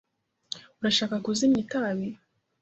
[0.79, 2.07] Urashaka kuzimya itabi?